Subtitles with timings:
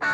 [0.00, 0.06] Good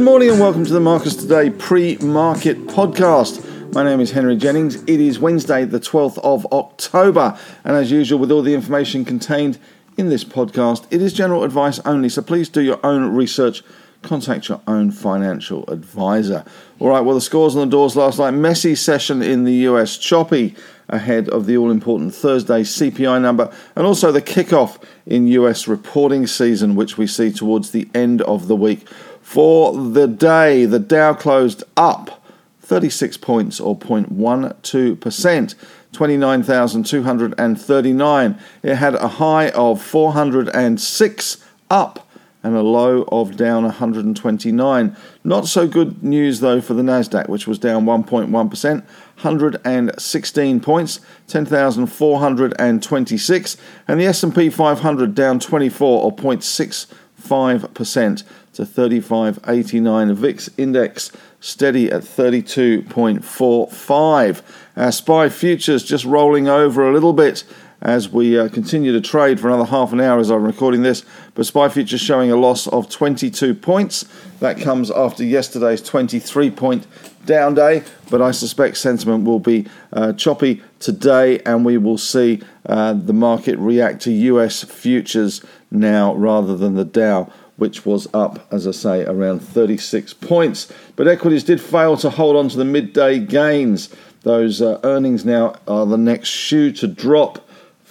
[0.00, 3.74] morning and welcome to the Marcus Today pre market podcast.
[3.74, 4.76] My name is Henry Jennings.
[4.84, 9.58] It is Wednesday, the 12th of October, and as usual, with all the information contained
[9.98, 13.62] in this podcast, it is general advice only, so please do your own research.
[14.04, 16.44] Contact your own financial advisor.
[16.78, 18.32] All right, well, the scores on the doors last night.
[18.32, 20.54] Messy session in the US, choppy
[20.90, 26.26] ahead of the all important Thursday CPI number, and also the kickoff in US reporting
[26.26, 28.86] season, which we see towards the end of the week.
[29.22, 32.22] For the day, the Dow closed up
[32.60, 35.54] 36 points or 0.12%,
[35.92, 38.38] 29,239.
[38.62, 42.03] It had a high of 406 up
[42.44, 44.96] and a low of down 129.
[45.24, 53.56] Not so good news though for the Nasdaq, which was down 1.1%, 116 points, 10,426,
[53.88, 60.14] and the S&P 500 down 24 or 0.65% to 35.89.
[60.14, 64.42] VIX index steady at 32.45.
[64.76, 67.44] Our SPI futures just rolling over a little bit
[67.84, 71.04] as we uh, continue to trade for another half an hour as I'm recording this.
[71.34, 74.04] But SPI futures showing a loss of 22 points.
[74.40, 76.86] That comes after yesterday's 23 point
[77.26, 82.42] down day, but I suspect sentiment will be uh, choppy today and we will see
[82.66, 88.46] uh, the market react to US futures now rather than the Dow which was up,
[88.50, 90.72] as I say, around 36 points.
[90.96, 93.94] But equities did fail to hold on to the midday gains.
[94.22, 97.43] Those uh, earnings now are the next shoe to drop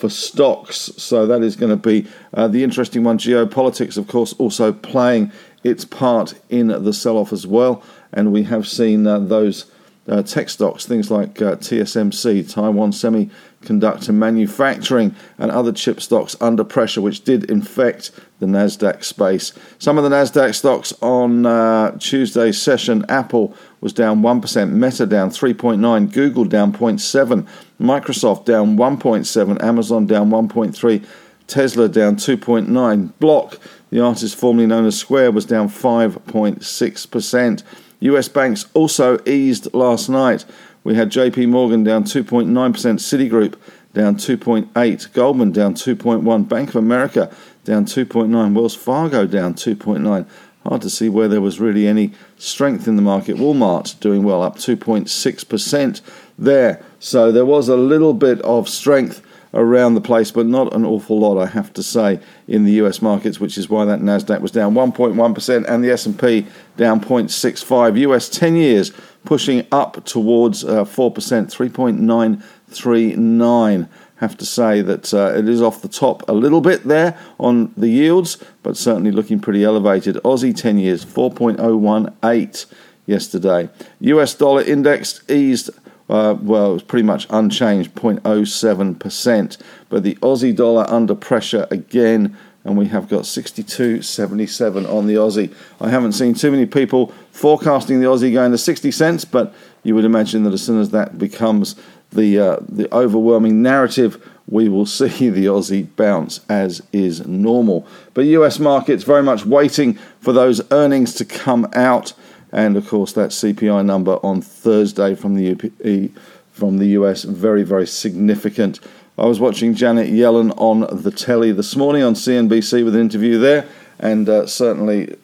[0.04, 0.92] for stocks.
[0.98, 3.18] So that is going to be uh, the interesting one.
[3.18, 5.32] Geopolitics, of course, also playing
[5.64, 7.82] its part in the sell off as well.
[8.12, 9.72] And we have seen uh, those
[10.08, 16.64] uh, tech stocks, things like uh, TSMC, Taiwan Semiconductor Manufacturing, and other chip stocks under
[16.64, 19.54] pressure, which did infect the NASDAQ space.
[19.80, 25.30] Some of the NASDAQ stocks on uh, Tuesday's session Apple was down 1%, Meta down
[25.30, 27.48] 3.9, Google down 0.7%,
[27.80, 31.06] Microsoft down 1.7, Amazon down 1.3.
[31.48, 33.60] Tesla down 2.9, Block,
[33.90, 37.64] the artist formerly known as Square, was down 5.6%.
[38.04, 40.44] US banks also eased last night.
[40.84, 43.56] We had JP Morgan down 2.9%, Citigroup
[43.94, 47.34] down 2.8%, Goldman down 2.1, Bank of America
[47.64, 50.26] down 2.9%, Wells Fargo down 2.9%.
[50.66, 53.36] Hard to see where there was really any strength in the market.
[53.38, 56.02] Walmart doing well, up 2.6%
[56.38, 56.84] there.
[57.00, 59.22] So there was a little bit of strength
[59.54, 63.02] around the place, but not an awful lot, I have to say, in the US
[63.02, 67.98] markets, which is why that Nasdaq was down 1.1% and the S&P down 0.65.
[68.00, 68.92] US 10 years
[69.26, 73.90] pushing up towards uh, 4%, 3.939.
[74.18, 77.74] Have to say that uh, it is off the top a little bit there on
[77.76, 80.16] the yields, but certainly looking pretty elevated.
[80.18, 82.66] Aussie 10 years 4.018
[83.06, 83.70] yesterday.
[84.00, 85.70] US dollar index eased
[86.10, 89.58] uh, well, it was pretty much unchanged, 0.07%.
[89.90, 95.54] But the Aussie dollar under pressure again, and we have got 62.77 on the Aussie.
[95.82, 99.54] I haven't seen too many people forecasting the Aussie going to 60 cents, but
[99.84, 101.76] you would imagine that as soon as that becomes
[102.12, 107.88] the uh, the overwhelming narrative, we will see the Aussie bounce as is normal.
[108.14, 112.14] But US markets very much waiting for those earnings to come out
[112.54, 116.10] and of course that CPI number on Thursday from the
[116.52, 118.80] from the US very very significant.
[119.18, 123.38] I was watching Janet Yellen on the telly this morning on CNBC with an interview
[123.38, 123.68] there,
[124.00, 125.16] and uh, certainly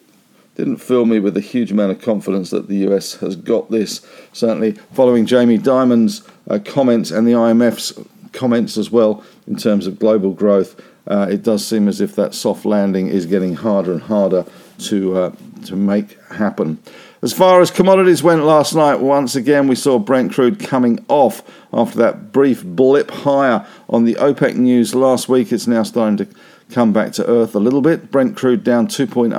[0.56, 4.06] didn't fill me with a huge amount of confidence that the US has got this.
[4.32, 7.98] Certainly, following Jamie Dimon's uh, comments and the IMF's
[8.32, 12.34] comments as well in terms of global growth, uh, it does seem as if that
[12.34, 14.44] soft landing is getting harder and harder
[14.78, 15.32] to uh,
[15.64, 16.78] to make happen.
[17.22, 21.42] As far as commodities went last night, once again we saw Brent crude coming off
[21.70, 25.52] after that brief blip higher on the OPEC news last week.
[25.52, 26.26] It's now starting to
[26.70, 28.10] come back to earth a little bit.
[28.10, 29.32] Brent crude down 2.03%,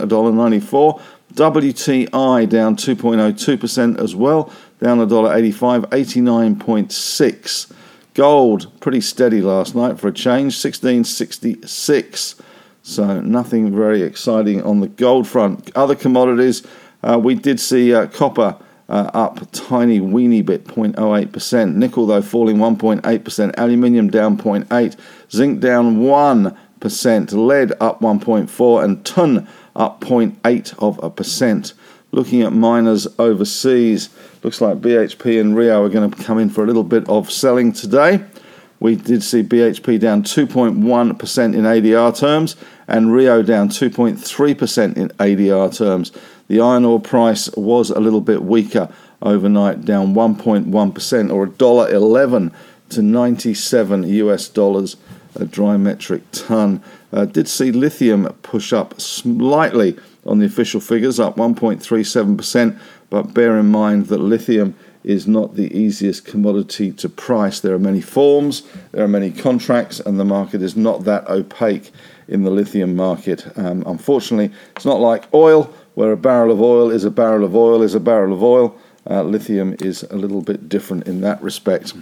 [0.00, 1.02] $1.94.
[1.34, 7.72] WTI down 2.02% as well, down $1.85, 89.6.
[8.14, 12.36] Gold pretty steady last night for a change, 1666.
[12.84, 15.70] So nothing very exciting on the gold front.
[15.74, 16.62] Other commodities
[17.02, 18.56] uh, we did see uh, copper
[18.88, 21.74] uh, up a tiny weeny bit, 0.08%.
[21.74, 23.54] Nickel, though, falling 1.8%.
[23.56, 24.98] Aluminium down 0.8%.
[25.30, 27.32] Zinc down 1%.
[27.32, 28.84] Lead up 1.4%.
[28.84, 31.72] And tin up 0.8 of a percent.
[32.10, 34.10] Looking at miners overseas,
[34.42, 37.32] looks like BHP and Rio are going to come in for a little bit of
[37.32, 38.22] selling today.
[38.82, 42.56] We did see BHP down 2.1% in ADR terms
[42.88, 46.10] and Rio down 2.3% in ADR terms.
[46.48, 48.92] The iron ore price was a little bit weaker
[49.22, 52.52] overnight, down 1.1% or $1.11
[52.88, 54.96] to 97 US dollars
[55.36, 56.82] a dry metric ton.
[57.12, 59.96] Uh, did see lithium push up slightly
[60.26, 62.76] on the official figures, up 1.37%,
[63.10, 67.60] but bear in mind that lithium is not the easiest commodity to price.
[67.60, 68.62] There are many forms,
[68.92, 71.90] there are many contracts, and the market is not that opaque
[72.28, 73.46] in the lithium market.
[73.58, 77.54] Um, unfortunately, it's not like oil, where a barrel of oil is a barrel of
[77.54, 78.78] oil is a barrel of oil.
[79.08, 81.92] Uh, lithium is a little bit different in that respect.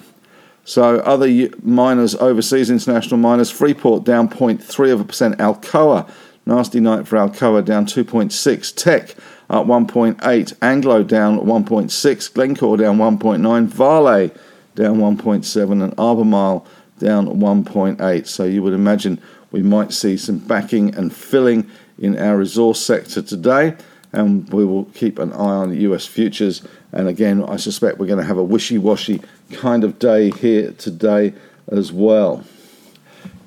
[0.64, 6.08] So other miners overseas, international miners, Freeport down 0.3 of a percent, Alcoa,
[6.44, 9.16] nasty night for Alcoa down 2.6, Teck
[9.50, 14.30] up 1.8, Anglo down 1.6, Glencore down 1.9, Vale
[14.76, 16.64] down 1.7, and Albemarle
[17.00, 18.26] down 1.8.
[18.28, 19.20] So you would imagine
[19.50, 21.68] we might see some backing and filling
[21.98, 23.76] in our resource sector today,
[24.12, 26.62] and we will keep an eye on the US futures.
[26.92, 29.20] And again, I suspect we're going to have a wishy washy
[29.52, 31.34] kind of day here today
[31.66, 32.44] as well.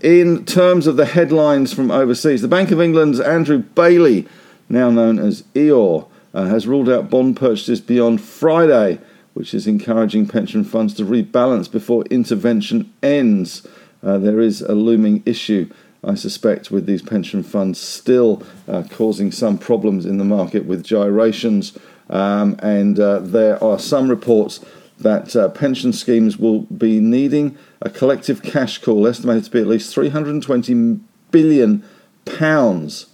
[0.01, 4.27] In terms of the headlines from overseas, the Bank of England's Andrew Bailey,
[4.73, 8.99] now known as Eeyore, uh, has ruled out bond purchases beyond Friday,
[9.33, 13.65] which is encouraging pension funds to rebalance before intervention ends.
[14.01, 15.69] Uh, there is a looming issue,
[16.03, 20.83] I suspect, with these pension funds still uh, causing some problems in the market with
[20.83, 21.77] gyrations.
[22.09, 24.59] Um, and uh, there are some reports
[24.99, 29.67] that uh, pension schemes will be needing a collective cash call estimated to be at
[29.67, 30.99] least 320
[31.31, 31.83] billion
[32.25, 33.07] pounds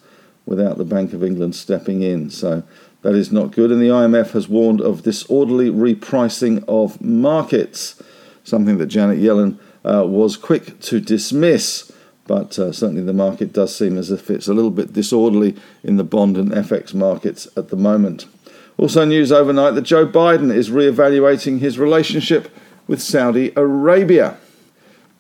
[0.50, 2.32] without the Bank of England stepping in.
[2.32, 2.64] So
[3.04, 3.72] that is not good.
[3.72, 8.02] And the IMF has warned of disorderly repricing of markets,
[8.44, 11.92] something that Janet Yellen uh, was quick to dismiss.
[12.26, 15.98] But uh, certainly the market does seem as if it's a little bit disorderly in
[15.98, 18.26] the bond and FX markets at the moment.
[18.78, 22.50] Also, news overnight that Joe Biden is re-evaluating his relationship
[22.88, 24.38] with Saudi Arabia.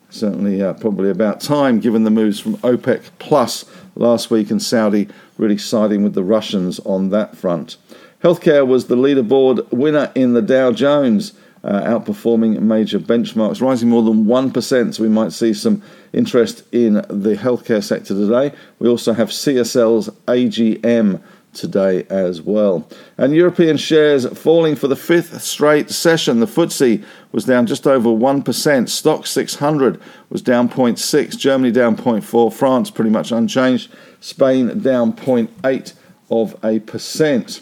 [0.10, 3.66] Certainly, uh, probably about time, given the moves from OPEC Plus
[3.96, 5.08] last week and Saudi
[5.38, 7.78] really siding with the Russians on that front.
[8.24, 11.34] Healthcare was the leaderboard winner in the Dow Jones,
[11.64, 14.96] uh, outperforming major benchmarks, rising more than 1%.
[14.96, 15.82] So we might see some
[16.12, 18.54] interest in the healthcare sector today.
[18.80, 21.22] We also have CSL's AGM
[21.54, 22.88] today as well.
[23.18, 26.40] And European shares falling for the fifth straight session.
[26.40, 28.44] The FTSE was down just over 1%.
[28.44, 31.38] Stoxx 600 was down 0.6.
[31.38, 32.54] Germany down 0.4.
[32.54, 33.92] France pretty much unchanged.
[34.20, 35.94] Spain down 0.8
[36.30, 37.62] of a percent.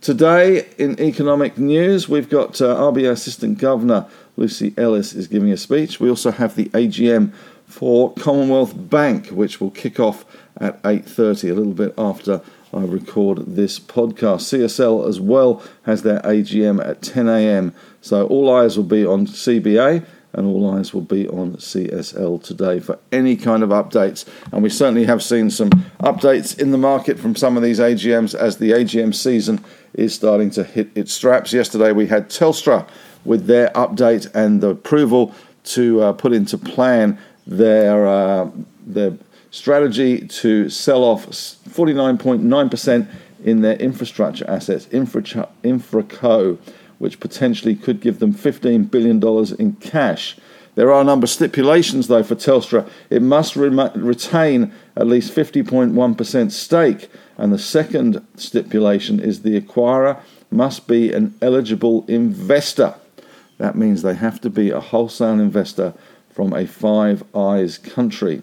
[0.00, 4.06] Today in economic news, we've got uh, RBA Assistant Governor
[4.36, 6.00] Luci Ellis is giving a speech.
[6.00, 7.32] We also have the AGM
[7.66, 10.24] for Commonwealth Bank, which will kick off
[10.56, 12.40] at 8:30, a little bit after
[12.72, 14.48] I record this podcast.
[14.48, 17.74] CSL as well has their AGM at 10 a.m.
[18.00, 22.80] So all eyes will be on CBA and all eyes will be on CSL today
[22.80, 24.26] for any kind of updates.
[24.50, 25.70] And we certainly have seen some
[26.00, 30.50] updates in the market from some of these AGMs as the AGM season is starting
[30.50, 31.52] to hit its straps.
[31.52, 32.88] Yesterday we had Telstra
[33.24, 38.50] with their update and the approval to uh, put into plan their uh,
[38.86, 39.12] their
[39.52, 43.06] strategy to sell off 49.9%
[43.44, 45.22] in their infrastructure assets, Infra,
[45.62, 46.58] Infraco,
[46.98, 49.22] which potentially could give them $15 billion
[49.60, 50.36] in cash.
[50.74, 52.88] There are a number of stipulations, though, for Telstra.
[53.10, 57.10] It must re- retain at least 50.1% stake.
[57.36, 62.94] And the second stipulation is the acquirer must be an eligible investor.
[63.58, 65.92] That means they have to be a wholesale investor
[66.30, 68.42] from a Five Eyes country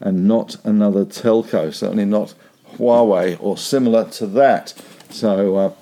[0.00, 2.34] and not another telco, certainly not
[2.76, 4.74] Huawei or similar to that.
[5.10, 5.72] So uh,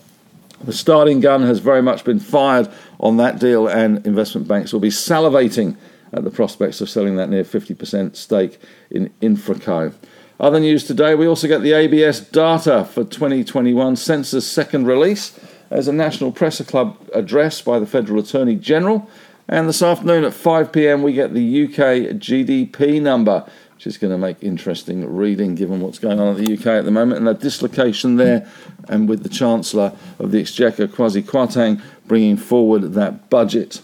[0.64, 4.80] the starting gun has very much been fired on that deal, and investment banks will
[4.80, 5.76] be salivating
[6.12, 8.58] at the prospects of selling that near 50% stake
[8.90, 9.92] in Infraco.
[10.38, 15.38] Other news today, we also get the ABS data for 2021 census second release
[15.70, 19.08] as a National Press Club address by the Federal Attorney General.
[19.48, 24.10] And this afternoon at 5 pm, we get the UK GDP number which is going
[24.10, 27.28] to make interesting reading given what's going on in the UK at the moment and
[27.28, 28.50] a dislocation there,
[28.88, 33.82] and with the Chancellor of the Exchequer, Kwasi Kwarteng, bringing forward that budget.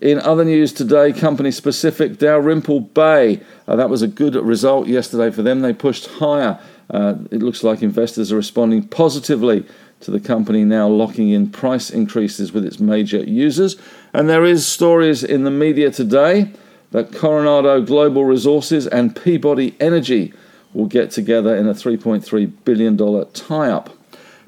[0.00, 3.40] In other news today, company specific, Dalrymple Bay.
[3.66, 5.62] Uh, that was a good result yesterday for them.
[5.62, 6.60] They pushed higher.
[6.88, 9.66] Uh, it looks like investors are responding positively
[9.98, 13.74] to the company now locking in price increases with its major users.
[14.12, 16.52] And there is stories in the media today
[16.90, 20.32] that Coronado Global Resources and Peabody Energy
[20.72, 22.96] will get together in a $3.3 billion
[23.32, 23.90] tie up.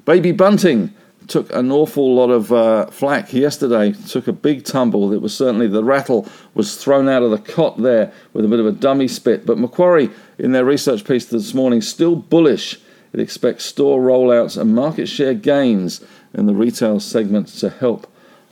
[0.05, 0.93] Baby Bunting
[1.27, 5.13] took an awful lot of uh, flack yesterday, took a big tumble.
[5.13, 8.59] It was certainly the rattle was thrown out of the cot there with a bit
[8.59, 9.45] of a dummy spit.
[9.45, 12.79] But Macquarie, in their research piece this morning, still bullish.
[13.13, 18.07] It expects store rollouts and market share gains in the retail segment to help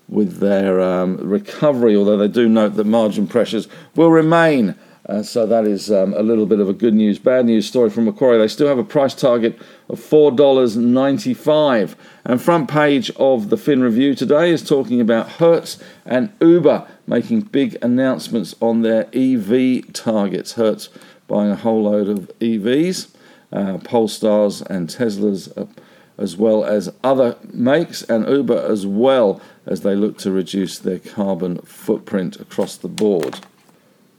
[0.09, 4.75] with their um, recovery, although they do note that margin pressures will remain.
[5.07, 7.89] Uh, so that is um, a little bit of a good news, bad news story
[7.89, 8.37] from Macquarie.
[8.37, 11.95] They still have a price target of $4.95.
[12.25, 17.41] And front page of the Fin Review today is talking about Hertz and Uber making
[17.41, 20.53] big announcements on their EV targets.
[20.53, 20.89] Hertz
[21.27, 23.09] buying a whole load of EVs,
[23.51, 25.57] uh, Polestars and Teslas.
[25.57, 25.65] Uh,
[26.19, 30.99] as well as other makes, and Uber as well as they look to reduce their
[30.99, 33.39] carbon footprint across the board.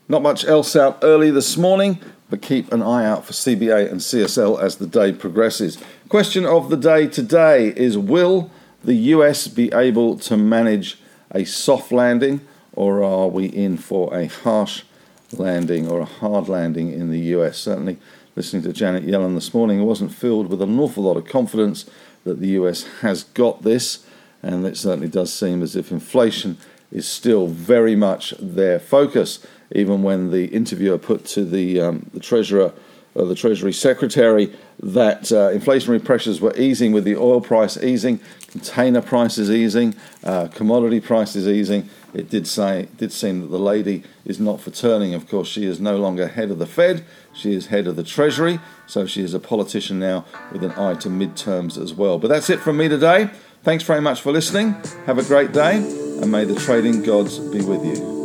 [0.09, 4.01] Not much else out early this morning, but keep an eye out for CBA and
[4.01, 5.79] CSL as the day progresses.
[6.09, 8.51] Question of the day today is Will
[8.83, 10.99] the US be able to manage
[11.33, 12.41] a soft landing,
[12.73, 14.85] or are we in for a harsh
[15.33, 17.59] landing or a hard landing in the US?
[17.59, 17.99] Certainly
[18.41, 21.85] listening to Janet Yellen this morning, I wasn't filled with an awful lot of confidence
[22.25, 24.07] that the US has got this,
[24.43, 26.57] and it certainly does seem as if inflation
[26.91, 29.47] is still very much their focus.
[29.73, 32.73] Even when the interviewer put to the um, the treasurer,
[33.17, 34.53] uh, the Treasury Secretary,
[34.83, 40.49] that uh, inflationary pressures were easing with the oil price easing, container prices easing, uh,
[40.49, 41.89] commodity prices easing.
[42.15, 45.15] It did say it did seem that the lady is not for turning.
[45.15, 48.03] Of course, she is no longer head of the Fed; she is head of the
[48.03, 52.19] Treasury, so she is a politician now with an eye to midterms as well.
[52.19, 53.31] But that's it from me today.
[53.63, 54.73] Thanks very much for listening.
[55.07, 58.20] Have a great day, and may the trading gods be with you.